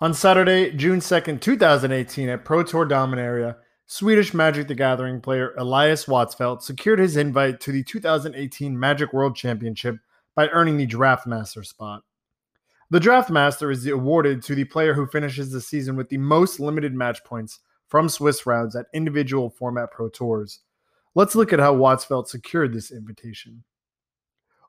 [0.00, 3.56] On Saturday, June 2nd, 2018, at Pro Tour Dominaria,
[3.86, 9.34] Swedish Magic the Gathering player Elias Watsfeldt secured his invite to the 2018 Magic World
[9.34, 9.96] Championship
[10.36, 12.02] by earning the Draft Master spot.
[12.90, 16.60] The Draft Master is awarded to the player who finishes the season with the most
[16.60, 17.58] limited match points
[17.88, 20.60] from Swiss rounds at individual format pro tours.
[21.16, 23.64] Let's look at how Watsfeldt secured this invitation.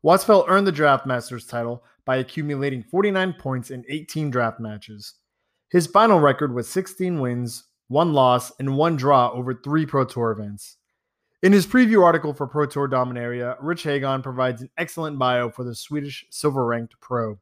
[0.06, 5.16] Watsfeldt earned the Draft Masters title by accumulating 49 points in 18 draft matches.
[5.70, 10.32] His final record was 16 wins, one loss, and one draw over three Pro Tour
[10.32, 10.78] events.
[11.42, 15.64] In his preview article for Pro Tour Dominaria, Rich Hagon provides an excellent bio for
[15.64, 17.40] the Swedish silver ranked pro.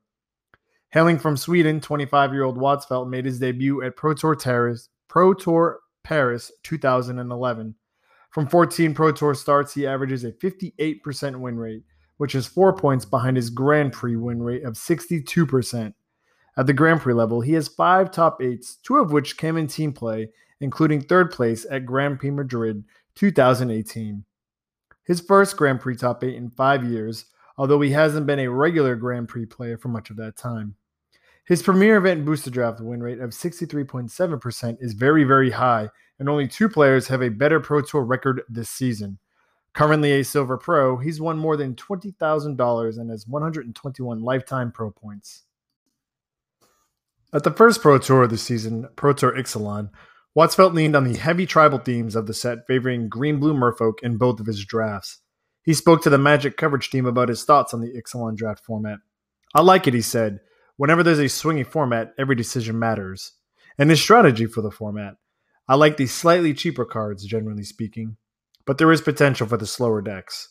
[0.89, 5.33] Hailing from Sweden, 25 year old Watsfeldt made his debut at Pro Tour, Paris, Pro
[5.33, 7.75] Tour Paris 2011.
[8.31, 11.83] From 14 Pro Tour starts, he averages a 58% win rate
[12.17, 15.93] which is four points behind his Grand Prix win rate of 62%.
[16.57, 19.67] At the Grand Prix level, he has five top eights, two of which came in
[19.67, 22.83] team play, including third place at Grand Prix Madrid
[23.15, 24.25] 2018.
[25.03, 27.25] His first Grand Prix top eight in five years,
[27.57, 30.75] although he hasn't been a regular Grand Prix player for much of that time.
[31.45, 35.89] His premier event booster draft win rate of 63.7% is very, very high,
[36.19, 39.19] and only two players have a better Pro Tour record this season.
[39.77, 45.43] Currently a Silver Pro, he's won more than $20,000 and has 121 lifetime pro points.
[47.31, 49.91] At the first Pro Tour of the season, Pro Tour Ixalan,
[50.35, 54.17] Watsfeldt leaned on the heavy tribal themes of the set, favoring green blue merfolk in
[54.17, 55.19] both of his drafts.
[55.61, 58.97] He spoke to the Magic coverage team about his thoughts on the Ixalan draft format.
[59.53, 60.39] I like it, he said.
[60.77, 63.33] Whenever there's a swinging format, every decision matters.
[63.77, 65.17] And his strategy for the format.
[65.67, 68.17] I like the slightly cheaper cards, generally speaking
[68.67, 70.49] but there is potential for the slower decks.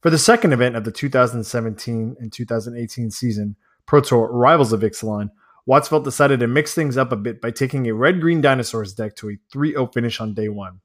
[0.00, 5.28] For the second event of the 2017 and 2018 season, Pro Tour Rivals of Ixalan,
[5.68, 9.14] Watsfeldt decided to mix things up a bit by taking a red green dinosaurs deck
[9.16, 10.80] to a 3 0 finish on day one.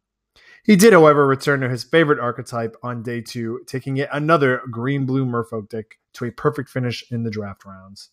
[0.66, 5.06] He did, however, return to his favorite archetype on day two, taking yet another green
[5.06, 8.10] blue merfolk deck to a perfect finish in the draft rounds.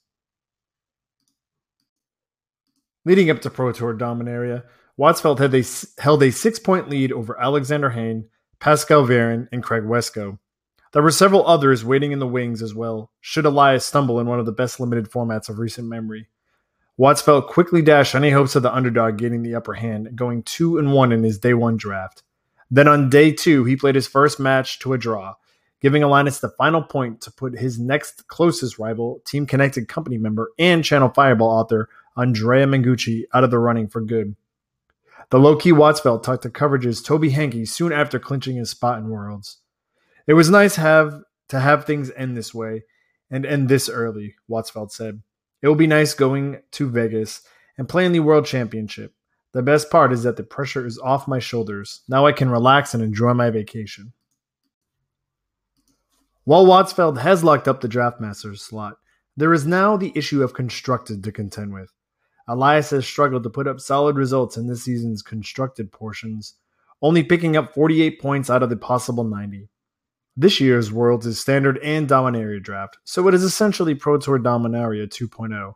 [3.05, 4.65] Leading up to Pro Tour Dominaria,
[4.99, 8.27] Watsfeldt had a, held a six point lead over Alexander Hayne
[8.61, 10.39] Pascal Vieren, and Craig Wescoe.
[10.93, 14.39] There were several others waiting in the wings as well, should Elias stumble in one
[14.39, 16.29] of the best limited formats of recent memory.
[16.99, 20.93] Watsfeldt quickly dashed any hopes of the underdog getting the upper hand, going 2 and
[20.93, 22.23] 1 in his day 1 draft.
[22.71, 25.37] Then on day 2, he played his first match to a draw,
[25.81, 30.53] giving Elias the final point to put his next closest rival, Team Connected company member
[30.59, 34.37] and Channel Fireball author Andrea Mengucci out of the running for good.
[35.31, 39.09] The low key Watsfeldt talked to coverage's Tobi Henke soon after clinching his spot in
[39.09, 39.59] Worlds.
[40.27, 42.83] It was nice have to have things end this way
[43.31, 45.23] and end this early, Watsfeldt said.
[45.63, 47.43] It will be nice going to Vegas
[47.79, 49.15] and playing the World Championship.
[49.53, 52.03] The best part is that the pressure is off my shoulders.
[52.09, 54.13] Now I can relax and enjoy my vacation.
[56.43, 58.97] While Watsfeldt has locked up the Draft Masters slot,
[59.37, 61.93] there is now the issue of constructed to contend with.
[62.51, 66.55] Elias has struggled to put up solid results in this season's constructed portions,
[67.01, 69.69] only picking up 48 points out of the possible 90.
[70.37, 75.07] This year's Worlds is standard and Dominaria draft, so it is essentially Pro Tour Dominaria
[75.07, 75.75] 2.0.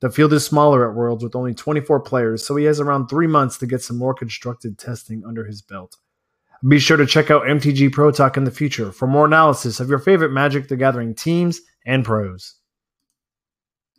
[0.00, 3.28] The field is smaller at Worlds with only 24 players, so he has around three
[3.28, 5.98] months to get some more constructed testing under his belt.
[6.66, 9.88] Be sure to check out MTG Pro Talk in the future for more analysis of
[9.88, 12.56] your favorite Magic the Gathering teams and pros.